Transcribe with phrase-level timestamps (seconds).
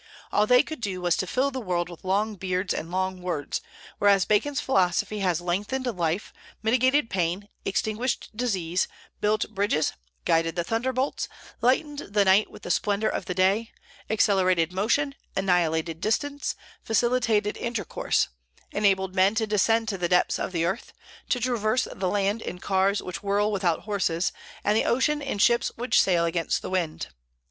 [0.31, 3.61] All they could do was to fill the world with long beards and long words;
[3.99, 8.87] whereas Bacon's philosophy has lengthened life, mitigated pain, extinguished disease,
[9.19, 9.93] built bridges,
[10.25, 11.29] guided the thunderbolts,
[11.61, 13.69] lightened the night with the splendor of the day,
[14.09, 18.29] accelerated motion, annihilated distance, facilitated intercourse;
[18.71, 20.93] enabled men to descend to the depths of the earth,
[21.29, 24.31] to traverse the land in cars which whirl without horses,
[24.63, 27.09] and the ocean in ships which sail against the wind."